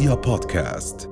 رؤيا 0.00 0.14
بودكاست. 0.14 1.10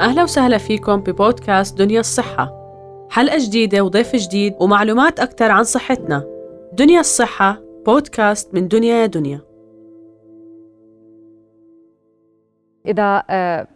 أهلا 0.00 0.22
وسهلا 0.22 0.58
فيكم 0.58 1.00
ببودكاست 1.00 1.78
دنيا 1.78 2.00
الصحة. 2.00 2.52
حلقة 3.10 3.38
جديدة 3.38 3.84
وضيف 3.84 4.16
جديد 4.16 4.54
ومعلومات 4.60 5.20
أكثر 5.20 5.50
عن 5.50 5.64
صحتنا. 5.64 6.24
دنيا 6.72 7.00
الصحة 7.00 7.60
بودكاست 7.86 8.54
من 8.54 8.68
دنيا 8.68 8.94
يا 8.94 9.06
دنيا. 9.06 9.40
إذا 12.86 13.22
آه، 13.30 13.66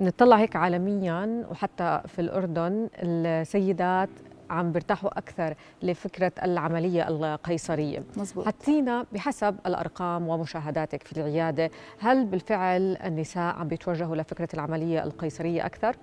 نطلع 0.00 0.36
هيك 0.36 0.56
عالميا 0.56 1.46
وحتى 1.50 2.00
في 2.06 2.18
الأردن 2.18 2.88
السيدات 3.02 4.08
عم 4.50 4.72
بيرتاحوا 4.72 5.18
أكثر 5.18 5.54
لفكرة 5.82 6.32
العملية 6.42 7.08
القيصرية. 7.08 8.04
مزبوط 8.16 8.46
حطينا 8.46 9.06
بحسب 9.12 9.56
الأرقام 9.66 10.28
ومشاهداتك 10.28 11.02
في 11.02 11.12
العيادة 11.12 11.70
هل 12.00 12.24
بالفعل 12.24 12.96
النساء 13.04 13.54
عم 13.54 13.68
بيتوجهوا 13.68 14.16
لفكرة 14.16 14.48
العملية 14.54 15.04
القيصرية 15.04 15.66
أكثر؟ 15.66 15.96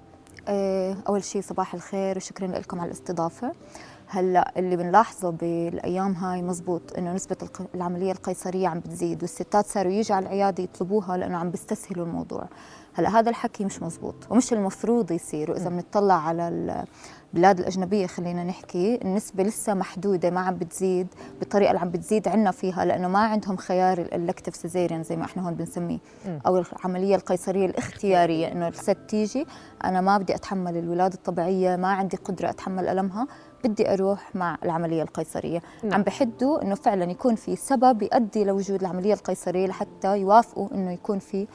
آه، 0.48 0.98
أول 1.08 1.24
شيء 1.24 1.42
صباح 1.42 1.74
الخير 1.74 2.18
وشكرا 2.18 2.48
لكم 2.48 2.80
على 2.80 2.88
الاستضافة. 2.88 3.52
هلأ 4.08 4.54
اللي 4.58 4.76
بنلاحظه 4.76 5.30
بالأيام 5.30 6.14
هاي 6.14 6.42
مزبوط 6.42 6.98
إنه 6.98 7.14
نسبة 7.14 7.38
العملية 7.76 8.12
القيصرية 8.12 8.68
عم 8.68 8.80
بتزيد 8.80 9.22
والستات 9.22 9.66
صاروا 9.66 9.92
يجوا 9.92 10.16
على 10.16 10.26
العيادة 10.26 10.64
يطلبوها 10.64 11.18
لأنه 11.18 11.38
عم 11.38 11.52
بيستسهلوا 11.52 12.06
الموضوع. 12.06 12.48
هلأ 12.94 13.10
هذا 13.10 13.30
الحكي 13.30 13.66
مش 13.66 13.82
مزبوط 13.82 14.16
ومش 14.30 14.54
المفروض 14.54 15.12
يصير. 15.12 15.52
وإذا 15.52 15.70
بنطلع 15.70 16.28
على 16.28 16.86
البلاد 17.34 17.60
الأجنبية 17.60 18.08
خلينا 18.08 18.44
نحكي 18.44 19.00
النسبة 19.02 19.44
لسه 19.44 19.74
محدودة 19.74 20.30
ما 20.30 20.40
عم 20.40 20.56
بتزيد 20.56 21.08
بالطريقة 21.40 21.70
اللي 21.70 21.82
عم 21.82 21.90
بتزيد 21.90 22.28
عنا 22.28 22.52
فيها 22.52 22.86
لأنه 22.86 23.08
ما 23.08 23.20
عندهم 23.20 23.58
خيار 23.58 23.98
ال 23.98 24.04
elective 24.04 24.56
cesarean 24.56 25.04
زي 25.04 25.16
ما 25.16 25.26
إحنا 25.26 25.46
هون 25.46 25.54
بنسميه. 25.54 26.00
أو 26.48 26.58
العملية 26.58 27.16
القيصرية 27.16 27.66
الاختيارية 27.66 28.52
إنه 28.52 28.68
الست 28.68 28.98
تيجي 29.08 29.46
أنا 29.84 30.02
ما 30.02 30.18
بدي 30.18 30.36
أتحمل 30.36 30.78
الولادة 30.78 31.16
الطبيعية 31.16 31.76
ما 31.76 31.88
عندي 31.88 32.18
قدرة 32.18 32.50
أتحمل 32.50 32.88
ألمها 32.88 33.28
بدي 33.64 33.94
أروح 33.94 34.36
مع 34.36 34.58
العملية 34.64 35.04
القيصرية. 35.04 35.62
نعم. 35.84 35.94
عم 35.94 36.02
بحدوا 36.02 36.62
إنه 36.62 36.76
فعلا 36.76 37.12
يكون 37.12 37.36
في 37.36 37.56
سبب 37.56 38.02
يؤدي 38.02 38.44
لوجود 38.44 38.82
العملية 38.82 39.14
القيصرية 39.14 39.68
لحتى 39.68 40.18
يوافقوا 40.18 40.68
إنه 40.74 40.92
يكون 40.92 41.20
في 41.20 41.48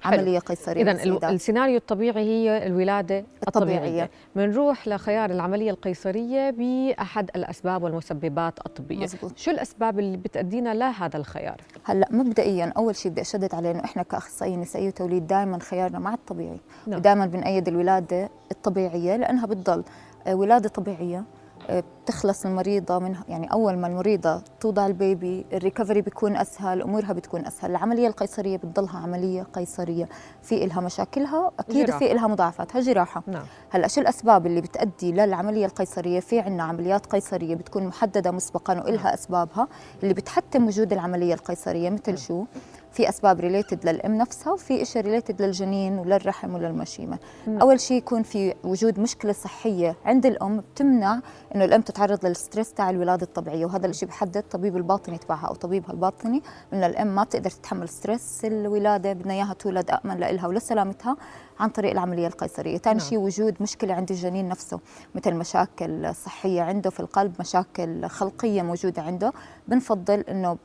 حلو. 0.00 0.20
عملية 0.20 0.38
قيصرية 0.38 0.92
إذا. 0.92 1.30
السيناريو 1.30 1.76
الطبيعي 1.76 2.24
هي 2.24 2.66
الولادة 2.66 3.24
الطبيعية 3.48 3.76
الطبيعية. 3.78 4.10
بنروح 4.36 4.88
لخيار 4.88 5.30
العملية 5.30 5.70
القيصرية 5.70 6.50
بأحد 6.50 7.30
الأسباب 7.36 7.82
والمسببات 7.82 8.58
الطبية 8.66 8.98
مزبوط. 8.98 9.38
شو 9.38 9.50
الأسباب 9.50 9.98
اللي 9.98 10.16
بتأدينا 10.16 10.74
لهذا 10.74 11.16
الخيار؟ 11.16 11.60
هلأ 11.84 12.08
مبدئيا 12.10 12.72
أول 12.76 12.96
شيء 12.96 13.12
بدي 13.12 13.20
أشدد 13.20 13.54
عليه 13.54 13.70
إنه 13.70 13.84
إحنا 13.84 14.02
كأخصائيين 14.02 14.60
نسائية 14.60 14.88
وتوليد 14.88 15.26
دائما 15.26 15.58
خيارنا 15.58 15.98
مع 15.98 16.14
الطبيعي 16.14 16.60
نعم. 16.86 16.98
ودائما 16.98 17.26
بنأيد 17.26 17.68
الولادة 17.68 18.30
الطبيعية 18.50 19.16
لأنها 19.16 19.46
بتضل 19.46 19.84
آه، 20.26 20.34
ولادة 20.34 20.68
طبيعية 20.68 21.18
آه، 21.18 21.24
بتخلص 21.68 22.46
المريضة 22.46 22.98
من 22.98 23.14
يعني 23.28 23.52
أول 23.52 23.76
ما 23.78 23.86
المريضة 23.86 24.42
توضع 24.60 24.86
ال 24.86 24.98
baby 24.98 25.46
ال 25.52 25.57
recovery 25.57 26.00
بيكون 26.00 26.36
أسهل 26.36 26.82
أمورها 26.82 27.12
بتكون 27.12 27.46
أسهل 27.46 27.70
العملية 27.70 28.06
القيصرية 28.08 28.56
بتضلها 28.56 28.98
عملية 28.98 29.42
قيصرية 29.42 30.08
في 30.42 30.64
إلها 30.64 30.80
مشاكلها 30.80 31.50
أكيد 31.58 31.86
جراحة. 31.86 31.98
في 31.98 32.12
إلها 32.12 32.26
مضاعفاتها 32.26 32.80
جراحة. 32.80 33.22
نعم. 33.26 33.42
هلأ 33.70 33.88
شو 33.88 34.00
الأسباب 34.00 34.46
اللي 34.46 34.60
بتؤدي 34.60 35.12
للعملية 35.12 35.66
القيصرية؟ 35.66 36.20
في 36.20 36.40
عندنا 36.40 36.62
عمليات 36.62 37.06
قيصرية 37.06 37.54
بتكون 37.54 37.86
محددة 37.86 38.30
مسبقا 38.30 38.80
وإلها 38.80 39.14
أسبابها 39.14 39.68
اللي 40.02 40.14
بتحتم 40.14 40.66
وجود 40.66 40.92
العملية 40.92 41.34
القيصرية 41.34 41.90
مثل 41.90 42.18
شو؟ 42.18 42.44
في 42.92 43.08
أسباب 43.08 43.40
related 43.40 43.88
للأم 43.88 44.14
نفسها 44.18 44.52
وفي 44.52 44.84
شيء 44.84 45.02
related 45.02 45.42
للجنين 45.42 45.98
وللرحم 45.98 46.54
وللمشيمة. 46.54 47.18
أول 47.48 47.80
شيء 47.80 47.96
يكون 47.96 48.22
في 48.22 48.54
وجود 48.64 49.00
مشكلة 49.00 49.32
صحية 49.32 49.96
عند 50.04 50.26
الأم 50.26 50.60
بتمنع 50.60 51.20
إنه 51.54 51.64
الأم 51.64 51.80
تتعرض 51.80 52.26
لل 52.26 52.37
stress 52.37 52.72
تاع 52.72 52.90
الولادة 52.90 53.22
الطبيعية 53.22 53.66
وهذا 53.66 53.86
الشيء 53.86 54.08
بحدد 54.08 54.36
الطبيب 54.36 54.76
الباطني 54.76 55.18
تبعها 55.18 55.46
أو 55.46 55.54
طبيبها 55.54 55.90
الباطني 55.90 56.42
إنه 56.72 56.86
الأم 56.86 57.14
ما 57.14 57.24
بتقدر 57.24 57.50
تتحمل 57.50 57.88
stress 57.88 58.44
الولادة 58.44 59.12
بدنا 59.12 59.34
إياها 59.34 59.54
تولد 59.54 59.90
امن 59.90 60.16
لها 60.16 60.46
ولسلامتها 60.46 61.16
عن 61.60 61.68
طريق 61.68 61.90
العملية 61.90 62.26
القيصرية. 62.26 62.78
ثاني 62.78 62.98
نعم. 62.98 63.08
شيء 63.08 63.18
وجود 63.18 63.56
مشكلة 63.60 63.94
عند 63.94 64.10
الجنين 64.10 64.48
نفسه 64.48 64.80
مثل 65.14 65.34
مشاكل 65.34 66.14
صحية 66.14 66.62
عنده 66.62 66.90
في 66.90 67.00
القلب 67.00 67.34
مشاكل 67.40 68.06
خلقية 68.06 68.62
موجودة 68.62 69.02
عنده 69.02 69.32
بنفضل 69.68 70.20
إنه 70.20 70.56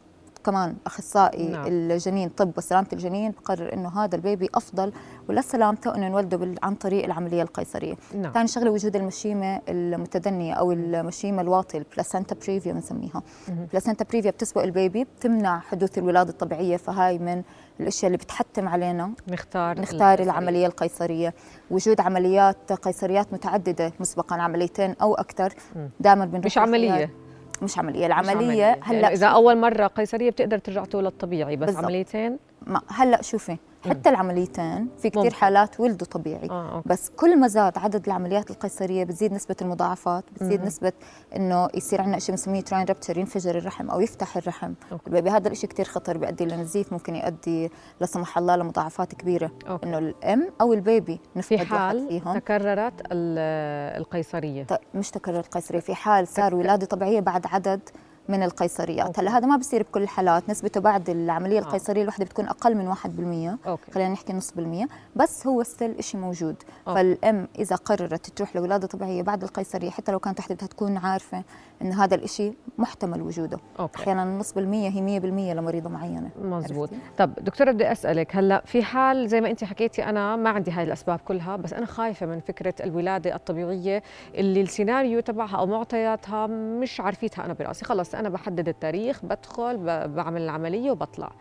كمان 0.45 0.75
أخصائي 0.85 1.47
نعم. 1.47 1.67
الجنين 1.67 2.29
طب 2.29 2.51
وسلامة 2.57 2.87
الجنين 2.93 3.31
بقرر 3.31 3.73
إنه 3.73 4.03
هذا 4.03 4.15
ال 4.15 4.22
baby 4.22 4.49
أفضل 4.55 4.93
ولسلامته 5.29 5.95
انه 5.95 6.07
نولده 6.09 6.55
عن 6.63 6.75
طريق 6.75 7.05
العملية 7.05 7.41
القيصرية. 7.41 7.95
نعم. 8.15 8.33
ثاني 8.33 8.47
شغلة 8.47 8.71
وجود 8.71 8.95
المشيمة 8.95 9.61
المتدنية 9.69 10.53
أو 10.53 10.71
المشيمة 10.71 11.41
الواطيه 11.41 11.79
ال 11.79 11.85
placenta 11.85 12.35
previa 12.35 12.73
بنسميها. 12.73 13.23
ال 13.49 13.55
placenta 13.55 14.05
previa 14.05 14.31
بتسبق 14.31 14.63
ال 14.63 14.71
baby 14.71 15.03
بتمنع 15.03 15.59
حدوث 15.59 15.97
الولادة 15.97 16.29
الطبيعية 16.29 16.77
فهاي 16.77 17.17
من 17.17 17.43
الأشياء 17.79 18.07
اللي 18.07 18.17
بتحتم 18.17 18.67
علينا. 18.67 19.11
نختار 19.27 19.79
نختار 19.79 19.99
القيصرية. 19.99 20.23
العملية 20.23 20.67
القيصرية. 20.67 21.33
وجود 21.71 22.01
عمليات 22.01 22.73
قيصريات 22.73 23.33
متعددة 23.33 23.93
مسبقا 23.99 24.35
عمليتين 24.35 24.95
أو 25.01 25.15
أكثر 25.15 25.53
دائما 25.99 26.25
مش 26.25 26.57
عملية. 26.57 27.24
مش 27.63 27.77
عملية 27.77 27.99
مش 27.99 28.05
العملية 28.05 28.35
عملية. 28.65 28.79
هلأ 28.83 28.99
يعني 28.99 29.13
إذا 29.13 29.27
شوفي- 29.27 29.35
أول 29.35 29.57
مرة 29.57 29.87
قيصرية 29.87 30.29
بتقدر 30.29 30.57
ترجع 30.57 30.85
تولد 30.85 31.11
طبيعي 31.11 31.55
بس 31.55 31.65
بالضبط. 31.65 31.83
عمليتين 31.83 32.37
ما 32.67 32.81
هلأ 32.87 33.21
شوفي 33.21 33.57
حتى 33.89 34.09
العمليتين 34.09 34.87
في 34.97 35.09
كثير. 35.09 35.33
حالات 35.33 35.79
ولدوا 35.79 36.07
طبيعي 36.07 36.49
آه 36.49 36.75
okay. 36.75 36.89
بس 36.89 37.09
كل 37.09 37.39
ما 37.39 37.47
زاد 37.47 37.77
عدد 37.77 38.05
العمليات 38.05 38.51
القيصرية 38.51 39.03
بتزيد 39.03 39.33
نسبة 39.33 39.55
المضاعفات 39.61 40.23
بتزيد 40.33 40.63
نسبة 40.65 40.91
إنه 41.35 41.67
يصير 41.73 42.01
عندنا 42.01 42.19
شيء 42.19 42.29
بنسميه 42.35 42.61
uterine 42.61 42.85
rupture 42.85 43.17
ينفجر 43.17 43.57
الرحم 43.57 43.89
أو 43.89 44.01
يفتح 44.01 44.37
الرحم 44.37 44.73
okay. 44.91 45.07
ال 45.07 45.12
baby 45.12 45.29
هذا 45.29 45.47
الشيء 45.47 45.69
كثير 45.69 45.85
خطر 45.85 46.17
بيؤدي 46.17 46.45
لنزيف 46.45 46.93
ممكن 46.93 47.15
يؤدي 47.15 47.71
لا 47.99 48.05
سمح 48.05 48.37
الله 48.37 48.55
لمضاعفات 48.55 49.13
كبيرة 49.15 49.51
okay. 49.69 49.85
إنه 49.87 49.97
الأم 49.97 50.47
أو 50.61 50.73
ال 50.73 50.82
baby 50.82 51.19
في 51.33 51.39
نفقد 51.39 51.59
واحد 51.59 51.65
حال 51.67 52.07
فيهم 52.07 52.33
تكررت 52.39 52.93
ال- 53.11 53.97
القيصرية 54.01 54.63
ط- 54.63 54.79
مش 54.93 55.11
تكرر 55.11 55.39
القيصرية 55.39 55.79
في 55.79 55.95
حال 55.95 56.27
صار 56.27 56.55
ولادة 56.55 56.85
طبيعية 56.85 57.19
بعد 57.19 57.47
عدد 57.47 57.89
من 58.29 58.43
القيصريات. 58.43 59.05
okay. 59.05 59.21
هلا 59.21 59.37
هذا 59.37 59.47
ما 59.47 59.57
بصير 59.57 59.83
بكل 59.83 60.03
الحالات. 60.03 60.49
نسبته 60.49 60.79
بعد 60.79 61.09
العملية 61.09 61.59
آه. 61.59 61.61
القيصرية 61.61 62.01
الوحدة 62.01 62.25
بتكون 62.25 62.47
أقل 62.47 62.75
من 62.75 62.87
1% 62.87 63.57
okay. 63.67 63.91
خلينا 63.91 64.09
نحكي 64.09 64.33
نص 64.33 64.51
بالمية. 64.51 64.87
بس 65.15 65.47
هو 65.47 65.63
still 65.63 66.03
شيء 66.03 66.21
موجود. 66.21 66.55
okay. 66.87 66.99
فالأم 66.99 67.47
إذا 67.59 67.75
قررت 67.75 68.29
تروح 68.29 68.55
لولادة 68.55 68.87
طبيعية 68.87 69.21
بعد 69.21 69.43
القيصرية 69.43 69.89
حتى 69.89 70.11
لو 70.11 70.19
كانت 70.19 70.39
وحدة 70.39 70.55
بدها 70.55 70.67
تكون 70.67 70.97
عارفة 70.97 71.43
إن 71.81 71.91
هذا 71.91 72.15
الشيء 72.15 72.55
محتمل 72.77 73.21
وجوده. 73.21 73.59
okay. 73.79 74.01
أحيانا 74.01 74.25
نص 74.25 74.53
بالمية 74.53 74.89
هي 74.89 75.19
100% 75.19 75.53
لمريضة 75.53 75.89
معينة. 75.89 76.29
مزبوط. 76.41 76.89
عرفتي؟ 76.89 77.07
طب 77.17 77.33
دكتورة 77.35 77.71
بدي 77.71 77.91
أسألك 77.91 78.35
هلأ 78.35 78.61
في 78.65 78.83
حال 78.83 79.29
زي 79.29 79.41
ما 79.41 79.49
أنت 79.49 79.63
حكيتي 79.63 80.03
أنا 80.03 80.35
ما 80.35 80.49
عندي 80.49 80.71
هاي 80.71 80.83
الأسباب 80.83 81.19
كلها 81.19 81.55
بس 81.55 81.73
أنا 81.73 81.85
خايفة 81.85 82.25
من 82.25 82.39
فكرة 82.39 82.73
الولادة 82.83 83.35
الطبيعية 83.35 84.03
اللي 84.35 84.61
السيناريو 84.61 85.19
تبعها 85.19 85.57
أو 85.57 85.65
معطياتها 85.65 86.47
مش 86.47 86.99
عارفيتها 86.99 87.45
أنا 87.45 87.53
براسي. 87.53 87.85
خلص 87.85 88.14
أنا 88.15 88.29
بحدد 88.29 88.67
التاريخ 88.67 89.25
بدخل 89.25 89.77
بعمل 90.07 90.41
العملية 90.41 90.91
وبطلع. 90.91 91.31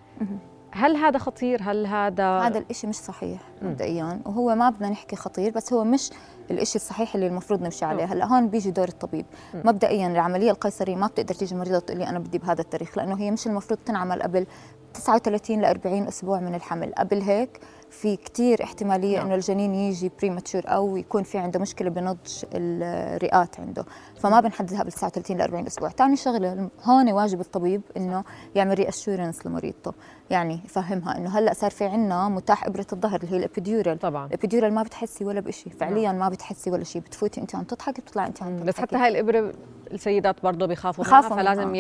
هل 0.71 0.97
هذا 0.97 1.19
خطير؟ 1.19 1.63
هل 1.63 1.87
هذا 1.87 2.39
هذا 2.39 2.59
الإشي 2.59 2.87
مش 2.87 2.95
صحيح 2.95 3.41
مبدئيا 3.63 4.21
وهو 4.27 4.55
ما 4.55 4.71
بدنا 4.71 4.89
نحكي 4.89 5.17
خطير 5.17 5.53
بس 5.53 5.73
هو 5.73 5.85
مش 5.85 6.11
الإشي 6.51 6.77
الصحيح 6.77 7.15
اللي 7.15 7.27
المفروض 7.27 7.63
نمشي 7.63 7.85
عليه. 7.85 8.05
هلأ 8.05 8.27
هون 8.27 8.49
بيجي 8.49 8.71
دور 8.71 8.89
الطبيب. 8.89 9.27
مبدئيا 9.55 10.07
العملية 10.07 10.51
القيصرية 10.51 10.97
ما 10.97 11.07
بتقدر 11.07 11.35
تيجي 11.35 11.55
المريضه 11.55 11.79
تقول 11.79 11.99
لي 11.99 12.09
أنا 12.09 12.19
بدي 12.19 12.39
بهذا 12.39 12.61
التاريخ 12.61 12.99
لأنه 12.99 13.19
هي 13.19 13.31
مش 13.31 13.47
المفروض 13.47 13.79
تنعمل 13.87 14.23
قبل 14.23 14.47
39 14.95 15.61
ل 15.61 15.65
40 15.65 16.07
أسبوع 16.07 16.41
من 16.41 16.55
الحمل. 16.55 16.95
قبل 16.95 17.23
هيك 17.23 17.61
في 18.01 18.17
كتير 18.17 18.63
احتمالية 18.63 19.17
نعم. 19.17 19.27
إنه 19.27 19.35
الجنين 19.35 19.75
يجي 19.75 20.11
بريماتشور 20.19 20.63
أو 20.67 20.97
يكون 20.97 21.23
في 21.23 21.39
عنده 21.39 21.61
مشكلة 21.61 21.91
بنضج 21.91 22.45
الرئات 22.55 23.61
عنده. 23.61 23.85
فما 24.21 24.41
بنحددها 24.41 24.81
قبل 24.81 24.93
39 24.93 25.37
ل 25.37 25.41
40 25.41 25.67
أسبوع. 25.67 25.89
ثاني 25.89 26.17
شغلة 26.17 26.71
هون 26.85 27.13
واجب 27.13 27.41
الطبيب 27.41 27.83
إنه 27.97 28.25
يعمل 28.55 28.79
reassurance 28.79 29.47
لمريضته. 29.47 29.93
يعني 30.31 30.61
يفهمها 30.65 31.17
إنه 31.17 31.39
هلأ 31.39 31.55
صار 31.55 31.71
في 31.71 31.85
عندنا 31.85 32.29
متاح 32.29 32.67
إبرة 32.67 32.87
الظهر 32.93 33.21
اللي 33.21 33.33
هي 33.33 33.37
ال 33.37 33.43
epidural. 33.43 33.99
طبعا. 33.99 34.27
ال 34.27 34.32
epidural 34.32 34.75
ما 34.75 34.83
بتحسي 34.83 35.25
ولا 35.25 35.41
بشيء 35.41 35.73
فعليا 35.73 36.13
ما 36.13 36.29
بتحسي 36.29 36.71
ولا 36.71 36.85
شيء 36.85 37.03
بتفوتي 37.03 37.41
أنت 37.41 37.55
عم 37.55 37.65
تضحكي 37.65 38.01
بتطلعي 38.01 38.27
أنت 38.27 38.43
عم 38.43 38.57
تضحكي. 38.57 38.67
بس 38.67 38.81
حتى 38.81 38.97
هاي 38.97 39.09
الإبرة 39.09 39.53
السيدات 39.95 40.43
برضه 40.43 40.67
بيخافوا 40.67 41.05
بخافوا 41.05 41.37
منها 41.37 41.43
فلازم 41.45 41.61
منها. 41.63 41.71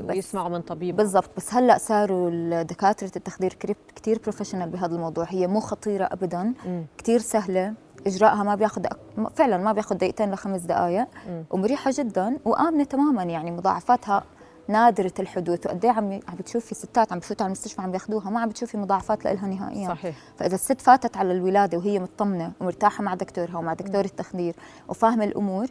بس- 0.00 0.16
ويسمعوا 0.16 0.48
من 0.48 0.60
طبيب. 0.60 0.96
بالضبط. 0.96 1.30
بس 1.36 1.54
هلأ 1.54 1.78
صاروا 1.78 2.62
دكاتره 2.62 3.10
التخدير 3.16 3.52
كريب 3.52 3.76
كثير 3.96 4.18
professional 4.22 4.68
بهذا 4.70 4.94
الموضوع. 4.94 5.26
هي 5.28 5.46
مو 5.46 5.60
خطيرة 5.60 6.04
ابدا. 6.04 6.54
كثير 6.98 7.18
سهلة. 7.20 7.74
إجراءها 8.06 8.42
ما 8.42 8.54
بياخذ 8.54 8.86
فعلا 9.34 9.56
ما 9.56 9.72
بياخذ 9.72 9.96
دقيقتين 9.96 10.30
لخمس 10.32 10.60
دقائق. 10.60 11.06
ومريحة 11.50 11.90
جدا 11.94 12.38
وآمنة 12.44 12.84
تماما. 12.84 13.22
يعني 13.22 13.50
مضاعفاتها 13.50 14.24
نادرة 14.68 15.12
الحدوث. 15.20 15.66
وقد 15.66 15.84
إيه 15.84 15.90
عم 15.92 16.12
عم 16.28 16.34
بتشوفي 16.38 16.74
ستات 16.74 17.12
عم 17.12 17.18
بفوتوا 17.18 17.44
على 17.44 17.46
المستشفى 17.52 17.82
عم 17.82 17.90
بياخذوها 17.90 18.30
ما 18.30 18.40
عم 18.40 18.48
بتشوفي 18.48 18.76
مضاعفات 18.76 19.24
لها 19.24 19.46
نهائيا. 19.48 19.88
صحيح. 19.88 20.16
فإذا 20.36 20.54
الست 20.54 20.80
فاتت 20.80 21.16
على 21.16 21.32
الولادة 21.32 21.78
وهي 21.78 21.98
مطمنة 21.98 22.52
ومرتاحة 22.60 23.02
مع 23.04 23.14
دكتورها 23.14 23.58
ومع 23.58 23.72
دكتور 23.72 24.04
التخدير 24.04 24.54
وفاهمة 24.88 25.24
الأمور 25.24 25.66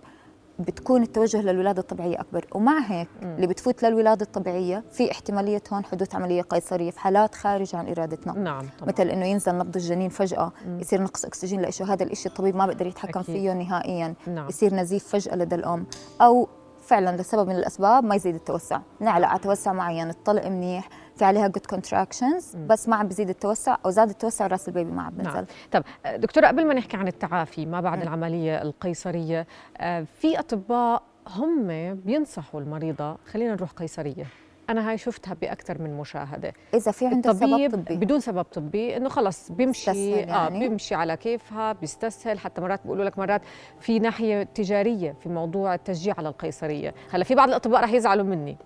بتكون 0.60 1.04
التوجه 1.04 1.42
للولادة 1.42 1.82
الطبيعية 1.82 2.20
أكبر 2.20 2.46
ومع 2.56 2.80
هيك 2.80 3.08
مم. 3.22 3.36
اللي 3.36 3.48
بتفوت 3.48 3.84
للولادة 3.86 4.26
الطبيعية 4.26 4.84
في 4.92 5.12
احتمالية 5.12 5.62
هون 5.74 5.86
حدوث 5.86 6.16
عملية 6.16 6.42
قيصرية 6.42 6.92
في 6.92 7.00
حالات 7.00 7.36
خارج 7.36 7.76
عن 7.76 7.88
إرادتنا 7.90 8.34
نعم 8.34 8.66
طبعا 8.80 8.90
مثل 8.94 9.10
إنه 9.10 9.26
ينزل 9.26 9.58
نبض 9.58 9.76
الجنين 9.76 10.10
فجأة 10.10 10.52
مم. 10.68 10.80
يصير 10.80 11.02
نقص 11.02 11.26
أكسجين 11.26 11.62
لإشي 11.62 11.84
هذا 11.84 12.04
الإشي 12.04 12.30
الطبيب 12.30 12.56
ما 12.56 12.66
بيقدر 12.66 12.86
يتحكم 12.88 13.20
أكيد. 13.20 13.36
فيه 13.36 13.54
نهائيا 13.54 14.14
نعم 14.28 14.50
يصير 14.50 14.74
نزيف 14.74 15.08
فجأة 15.08 15.36
لدى 15.36 15.56
الأم 15.56 15.86
أو 16.22 16.48
فعلا 16.88 17.18
لسبب 17.18 17.48
من 17.48 17.56
الأسباب 17.56 18.04
ما 18.04 18.16
يزيد 18.16 18.36
التوسع 18.36 18.80
نعلق 19.00 19.28
على 19.28 19.40
توسع 19.40 19.74
معين 19.74 20.10
الطلق 20.10 20.48
منيح 20.48 20.90
في 21.16 21.26
عليها 21.26 21.48
good 21.48 21.66
contractions. 21.66 22.56
بس 22.56 22.90
ما 22.90 22.96
عم 22.96 23.08
بيزيد 23.08 23.30
التوسع 23.30 23.78
أو 23.86 23.90
زاد 23.90 24.10
التوسع 24.10 24.48
راس 24.48 24.68
ال 24.68 24.73
baby 24.73 24.92
ما 24.92 25.02
عم 25.04 25.14
بنزل 25.14 25.34
نعم. 25.34 25.46
طب 25.72 25.84
دكتورة 26.16 26.48
قبل 26.48 26.66
ما 26.68 26.74
نحكي 26.74 26.98
عن 26.98 27.08
التعافي 27.08 27.66
ما 27.66 27.82
بعد 27.82 27.98
مم. 27.98 28.04
العملية 28.04 28.62
القيصرية 28.62 29.48
آه، 29.78 30.06
في 30.20 30.40
أطباء 30.40 31.04
هم 31.28 31.68
بينصحوا 31.96 32.62
المريضة 32.62 33.18
خلينا 33.32 33.54
نروح 33.54 33.72
قيصرية 33.72 34.26
أنا 34.70 34.90
هاي 34.90 34.98
شفتها 34.98 35.34
بأكثر 35.34 35.82
من 35.82 35.98
مشاهدة. 35.98 36.54
إذا 36.74 36.92
في 36.92 37.08
عنده 37.08 37.34
سبب 37.34 37.72
طبي. 37.72 37.96
بدون 37.96 38.20
سبب 38.20 38.44
طبي 38.44 38.98
إنه 38.98 39.10
خلص 39.10 39.52
بيمشي 39.52 40.14
آه 40.16 40.18
يعني؟ 40.18 40.60
بيمشي 40.60 40.96
على 40.96 41.18
كيفها 41.18 41.74
بيستسهل. 41.74 42.40
حتى 42.40 42.62
مرات 42.62 42.84
بيقولوا 42.84 43.06
لك 43.06 43.20
مرات 43.20 43.42
في 43.80 44.00
ناحية 44.00 44.44
تجارية 44.44 45.16
في 45.24 45.30
موضوع 45.30 45.74
التشجيع 45.74 46.16
على 46.18 46.30
القيصرية. 46.30 46.94
هلأ 47.12 47.24
في 47.24 47.36
بعض 47.36 47.50
الأطباء 47.50 47.84
رح 47.84 47.94
يزعلوا 47.94 48.26
مني. 48.26 48.58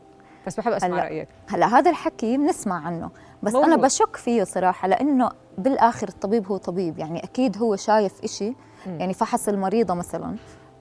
بس 0.47 0.57
بحب 0.57 0.71
أسمع 0.71 0.95
هلا 0.95 1.03
رأيك. 1.03 1.27
هلأ 1.47 1.65
هذا 1.65 1.91
الحكي 1.91 2.37
بنسمع 2.37 2.85
عنه. 2.85 3.11
بس 3.43 3.53
موجود. 3.53 3.69
أنا 3.69 3.81
بشك 3.81 4.15
فيه 4.15 4.43
صراحة 4.43 4.87
لأنه 4.87 5.29
بالآخر 5.57 6.07
الطبيب 6.07 6.47
هو 6.47 6.57
طبيب. 6.57 6.99
يعني 6.99 7.23
أكيد 7.23 7.57
هو 7.57 7.75
شايف 7.75 8.23
إشي. 8.23 8.53
يعني 8.85 9.13
فحص 9.13 9.47
المريضة 9.49 9.93
مثلا 9.93 10.35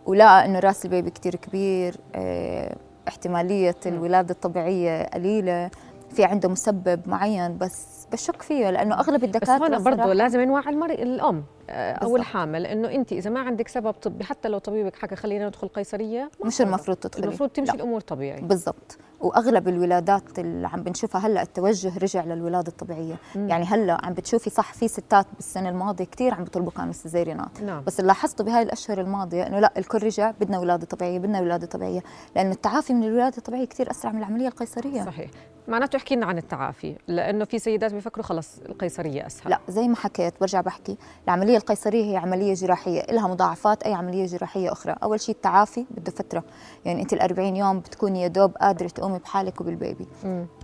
ولقى 0.06 0.44
إنه 0.44 0.58
راس 0.58 0.84
البيبي 0.84 1.10
كتير 1.10 1.34
كبير 1.36 1.96
آه 2.14 2.76
احتمالية. 3.08 3.74
الولادة 3.86 4.34
الطبيعية 4.34 5.06
قليلة 5.06 5.70
في 6.10 6.24
عنده 6.24 6.48
مسبب 6.48 7.08
معين 7.08 7.58
بس 7.58 8.06
بشك 8.12 8.42
فيه 8.42 8.70
لأنه 8.70 8.94
أغلب 8.94 9.20
بس 9.20 9.24
الدكاترة 9.24 9.76
هون 9.76 9.82
برضه 9.82 10.12
لازم 10.12 10.40
نوعي 10.40 10.70
المري... 10.70 10.94
الأم 10.94 11.44
آه، 11.70 11.92
أو. 11.92 12.16
الحامل 12.16 12.66
إنه 12.66 12.90
انت 12.90 13.12
إذا 13.12 13.30
ما 13.30 13.40
عندك 13.40 13.68
سبب 13.68 13.92
طبي 13.92 14.24
حتى 14.24 14.48
لو 14.48 14.58
طبيبك 14.58 14.96
حكى 14.96 15.16
خلينا 15.16 15.46
ندخل 15.46 15.68
قيصرية 15.68 16.30
مش. 16.44 16.60
المفروض 16.60 16.96
تدخلي. 16.96 17.24
المفروض 17.24 17.50
تمشي 17.50 17.72
لا. 17.72 17.76
الأمور 17.76 18.00
طبيعي. 18.00 18.40
بالضبط. 18.40 18.98
وأغلب 19.20 19.68
الولادات 19.68 20.38
اللي 20.38 20.68
عم 20.68 20.82
بنشوفها 20.82 21.26
هلأ 21.26 21.42
التوجه 21.42 21.98
رجع 21.98 22.24
للولادة 22.24 22.68
الطبيعية. 22.68 23.16
مم. 23.34 23.48
يعني 23.48 23.64
هلأ 23.64 23.98
عم 24.06 24.12
بتشوفي 24.12 24.50
صح 24.50 24.74
في 24.74 24.88
ستات 24.88 25.26
بالسنه 25.34 25.68
الماضيه 25.68 26.04
كثير 26.04 26.34
عم 26.34 26.44
بيطلبوا 26.44 26.70
كانوا 26.70 26.90
السيزيريانات 26.90 27.62
نعم. 27.62 27.84
بس 27.84 28.00
اللي 28.00 28.08
لاحظته 28.08 28.44
بهاي 28.44 28.62
الأشهر 28.62 29.00
الماضية 29.00 29.46
إنه 29.46 29.60
لأ 29.60 29.72
الكل 29.78 30.02
رجع 30.02 30.30
بدنا 30.40 30.58
ولادة 30.58 30.86
طبيعية 30.86 31.18
بدنا 31.18 31.40
ولادة 31.40 31.66
طبيعية. 31.66 32.02
لأنه 32.36 32.52
التعافي 32.52 32.94
من 32.94 33.04
الولادة 33.04 33.38
الطبيعية 33.38 33.64
كثير 33.64 33.90
أسرع 33.90 34.12
من 34.12 34.18
العملية 34.18 34.48
القيصرية. 34.48 35.04
صحيح. 35.04 35.30
معناته 35.68 35.96
احكي 35.96 36.16
لنا 36.16 36.26
عن 36.26 36.38
التعافي 36.38 36.96
لأنه 37.08 37.44
في 37.44 37.58
سيدات 37.58 37.94
بيفكروا 37.94 38.24
خلص 38.24 38.58
القيصرية 38.68 39.26
أسهل. 39.26 39.50
لا 39.50 39.60
زي 39.68 39.88
ما 39.88 39.96
حكيت 39.96 40.34
برجع 40.40 40.60
بحكي 40.60 40.96
العملية 41.24 41.56
القيصرية 41.56 42.12
هي 42.12 42.16
عملية 42.16 42.54
جراحية 42.54 43.02
لها 43.02 43.28
مضاعفات 43.28 43.82
أي 43.82 43.94
عملية 43.94 44.26
جراحية 44.26 44.72
أخرى. 44.72 44.96
أول 45.02 45.20
شيء 45.20 45.34
التعافي 45.34 45.86
بده 45.90 46.12
فترة 46.12 46.44
يعني 46.84 47.02
أنت 47.02 47.12
ال 47.12 47.20
40 47.20 47.56
يوم 47.56 47.80
بتكوني 47.80 48.22
يا 48.22 48.28
دوب 48.28 48.56
قادرة 48.56 48.88
تقومي 48.88 49.18
بحالك 49.18 49.60
وبالبيبي. 49.60 50.06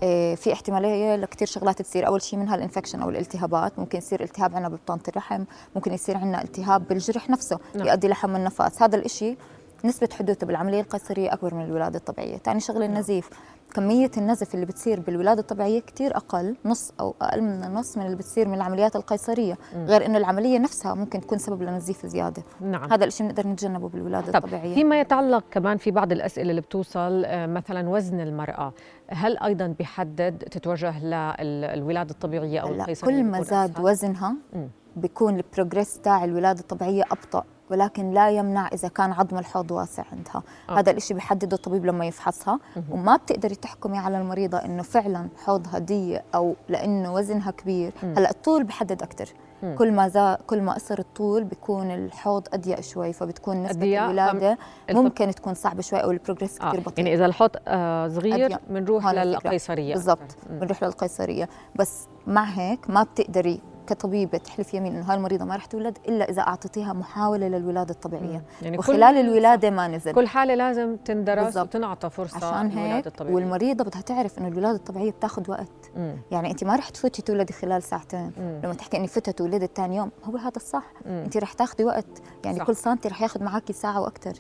إيه، 0.03 0.35
في 0.35 0.53
احتمالية 0.53 1.17
لكثير 1.17 1.49
شغلات 1.49 1.83
تصير. 1.83 2.07
أول 2.07 2.23
شيء 2.23 2.39
منها 2.39 2.55
الإنفكشن 2.55 3.03
أو 3.03 3.09
الالتهابات. 3.11 3.79
ممكن 3.79 3.99
يصير 3.99 4.23
التهاب 4.23 4.55
عندنا 4.55 4.69
ببطانه 4.69 5.03
الرحم 5.09 5.45
ممكن 5.75 5.93
يصير 5.93 6.17
عندنا 6.17 6.43
التهاب 6.43 6.89
بالجرح 6.89 7.31
نفسه 7.31 7.59
نعم. 7.75 7.87
يؤدي 7.87 8.09
لحم 8.09 8.37
النفس 8.37 8.83
هذا 8.83 8.97
الإشي 8.97 9.37
نسبة 9.85 10.09
حدوثه 10.13 10.47
بالعملية 10.47 10.81
القيصرية 10.81 11.33
أكبر 11.33 11.55
من 11.55 11.65
الولادة 11.65 11.99
الطبيعية. 11.99 12.37
ثاني 12.37 12.61
شغلة 12.61 12.87
النزيف 12.87 13.31
كمية 13.75 14.11
النزف 14.17 14.55
اللي 14.55 14.67
بتصير 14.67 15.01
بالولادة 15.01 15.41
الطبيعية 15.41 15.81
كتير 15.81 16.17
أقل 16.17 16.57
نص 16.65 16.93
أو 17.01 17.15
أقل 17.23 17.43
من 17.43 17.65
النص 17.65 17.97
من 17.99 18.07
اللي 18.07 18.17
بتصير 18.17 18.49
من 18.49 18.55
العمليات 18.55 18.97
القيصرية 18.97 19.59
مم. 19.77 19.87
غير 19.87 20.07
إنه 20.07 20.19
العملية 20.19 20.59
نفسها 20.59 20.95
ممكن 20.95 21.21
تكون 21.21 21.39
سبب 21.39 21.63
لنزيف 21.63 22.07
زيادة 22.07 22.43
نعم 22.61 22.93
هذا 22.93 23.05
الإشي 23.05 23.23
بنقدر 23.25 23.47
نتجنبه 23.47 23.89
بالولادة 23.89 24.33
طب 24.33 24.45
الطبيعية 24.45 24.75
فيما 24.75 25.01
يتعلق 25.01 25.45
كمان 25.51 25.77
في 25.77 25.91
بعض 25.91 26.13
الأسئلة 26.13 26.51
اللي 26.51 26.61
بتوصل 26.61 27.25
آه، 27.27 27.47
مثلا 27.47 27.89
وزن 27.89 28.21
المرأة 28.21 28.73
هل 29.09 29.39
أيضا 29.39 29.67
بيحدد 29.67 30.39
تتوجه 30.39 31.05
للولادة 31.43 32.11
الطبيعية 32.11 32.61
أو 32.61 32.69
القيصرية 32.69 33.17
كل 33.17 33.25
ما 33.25 33.43
زاد؟ 33.43 33.81
وزنها 33.81 34.37
مم. 34.53 34.69
بيكون 34.97 35.37
البروجريس 35.37 36.01
تاع 36.01 36.25
الولادة 36.25 36.61
الطبيعية 36.61 37.03
أبطأ 37.03 37.45
ولكن 37.75 38.11
لا 38.11 38.31
يمنع 38.31 38.69
إذا 38.73 38.89
كان 38.89 39.13
عظم 39.13 39.39
الحوض 39.39 39.71
واسع 39.71 40.03
عندها 40.13 40.43
آه. 40.69 40.79
هذا 40.79 40.91
الإشي 40.91 41.15
بيحدده 41.15 41.57
الطبيب 41.57 41.85
لما 41.87 42.07
يفحصها. 42.07 42.59
وما 42.91 43.17
بتقدري 43.17 43.55
تحكمي 43.55 43.99
على 43.99 44.19
المريضة 44.19 44.59
إنه 44.59 44.83
فعلا 44.83 45.29
حوضها 45.45 45.79
ضيق 45.79 46.23
أو 46.35 46.55
لأنه 46.69 47.15
وزنها 47.15 47.51
كبير 47.51 47.93
مم. 48.03 48.15
هلأ 48.19 48.31
الطول 48.31 48.65
بحدد 48.65 49.03
أكثر 49.03 49.29
مم. 49.63 49.75
كل 49.79 49.93
ما 49.93 50.09
زا 50.09 50.39
كل 50.47 50.63
ما 50.63 50.73
قصر 50.75 50.99
الطول 50.99 51.45
بيكون 51.45 51.91
الحوض 51.91 52.49
أضيق 52.53 52.81
شوي 52.81 53.13
فبتكون 53.13 53.67
الولادة 53.67 54.59
الف- 54.91 54.99
ممكن 54.99 55.31
تكون 55.31 55.55
صعبة 55.55 55.83
شوي 55.83 55.99
أو 56.03 56.11
ال 56.11 56.16
progress 56.16 56.61
آه. 56.61 56.69
كثير 56.71 56.81
بطيء 56.81 57.05
يعني 57.05 57.17
إذا 57.17 57.27
الحوض 57.27 57.51
آه 57.69 58.09
صغير. 58.09 58.59
بنروح. 58.71 59.07
للقيصرية 59.11 59.95
بالضبط. 59.95 60.37
بنروح 60.51 60.85
للقيصرية 60.85 61.49
بس 61.77 62.07
مع 62.27 62.45
هيك 62.45 62.91
ما 62.91 63.03
بتقدري 63.03 63.61
كطبيبه 63.87 64.39
تحلف 64.39 64.75
يمين 64.75 64.97
إنه 64.97 65.11
هاي 65.11 65.17
المريضة 65.17 65.45
ما 65.45 65.57
رح 65.57 65.67
تولد 65.67 65.99
إلا 66.09 66.31
إذا 66.31 66.43
اعطيتيها 66.43 66.93
محاولة 66.93 67.49
للولادة 67.49 67.95
الطبيعية 67.95 68.43
يعني 68.63 68.79
وخلال 68.79 69.17
الولادة 69.17 69.71
ما 69.71 69.89
نزل 69.89 70.13
كل 70.13 70.29
حالة 70.29 70.55
لازم 70.55 70.97
تندرس. 70.97 71.57
وتنعطى 71.57 72.11
فرصة 72.11 72.47
عشان 72.47 72.71
هيك 72.71 73.07
الطبيعية 73.07 73.35
والمريضة 73.35 73.85
بدها 73.85 74.01
تعرف 74.01 74.39
إنه 74.39 74.49
الولادة 74.49 74.77
الطبيعية 74.77 75.11
بتاخذ 75.11 75.51
وقت 75.51 75.91
مم. 75.97 76.17
يعني 76.31 76.51
أنت 76.51 76.65
ما 76.65 76.77
رح 76.77 76.89
تفوتي 76.89 77.23
تولدي 77.23 77.53
خلال 77.53 77.83
ساعتين 77.83 78.33
مم. 78.39 78.61
لما 78.65 78.75
تحكي 78.75 78.97
اني 78.97 79.07
فتت 79.07 79.41
ولدت 79.41 79.77
ثاني 79.77 79.97
يوم 79.97 80.11
هو 80.25 80.37
هذا 80.37 80.57
الصح 80.57 80.93
مم. 81.07 81.23
أنت 81.25 81.37
رح 81.37 81.53
تاخذي 81.53 81.85
وقت 81.85 82.07
يعني 82.45 82.59
صح. 82.59 82.67
كل 82.67 82.77
سنتي 82.77 83.09
رح 83.09 83.23
ياخذ 83.23 83.43
معك 83.43 83.73
ساعة 83.73 84.01
وأكثر 84.01 84.33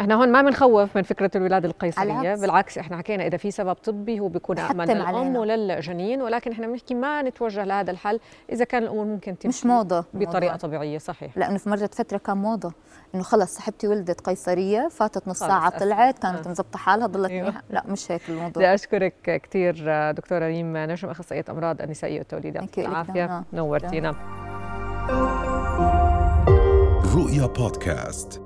إحنا 0.00 0.14
هون 0.14 0.32
ما 0.32 0.42
بنخوف 0.42 0.96
من 0.96 1.02
فكرة 1.02 1.30
الولادة 1.34 1.68
القيصرية 1.68 2.20
العكس. 2.20 2.40
بالعكس 2.40 2.78
إحنا 2.78 2.96
حكينا 2.96 3.26
إذا 3.26 3.36
في 3.36 3.50
سبب 3.50 3.74
طبي 3.74 4.20
هو 4.20 4.28
بيكون 4.28 4.56
للأم 4.56 4.80
علينا. 5.02 5.40
وللجنين 5.40 6.22
ولكن 6.22 6.52
إحنا 6.52 6.66
بنحكي 6.66 6.94
ما 6.94 7.22
نتوجه 7.22 7.64
لهذا 7.64 7.90
الحل 7.90 8.20
إذا 8.52 8.64
كان 8.70 8.82
الأمور 8.82 9.04
ممكن 9.04 9.38
تمشي 9.38 9.58
مش 9.58 9.66
موضة 9.66 10.04
بطريقة 10.14 10.36
الموضوع. 10.36 10.56
طبيعية 10.56 10.98
صحيح 10.98 11.38
لأنه 11.38 11.58
في 11.58 11.68
مرة 11.68 11.90
فتره 11.92 12.18
كان 12.18 12.36
موضة 12.36 12.72
إنه 13.14 13.22
خلص 13.22 13.54
صاحبتي 13.54 13.88
ولدت 13.88 14.20
قيصرية 14.20 14.88
فاتت 14.88 15.28
نص 15.28 15.38
ساعة. 15.38 15.78
طلعت 15.78 16.18
كانت. 16.18 16.48
مزبطة 16.48 16.78
حالها 16.78 17.06
ضلت. 17.06 17.30
منيحة. 17.32 17.62
لا 17.70 17.84
مش 17.86 18.12
هيك 18.12 18.28
الموضوع 18.28 18.48
بدي 18.48 18.74
أشكرك 18.74 19.14
كثير 19.42 19.74
دكتورة 20.12 20.46
ريم 20.46 20.76
نجم 20.76 21.08
أخصائية 21.08 21.44
أمراض 21.50 21.82
النسائية 21.82 22.18
والتوليد 22.18 22.54
يعطيك 22.54 22.78
إلك 22.78 22.88
العافية 22.88 23.12
دعنا. 23.26 23.44
نورتينا 23.52 24.10
رؤيا 27.14 27.46
بودكاست 27.46 28.42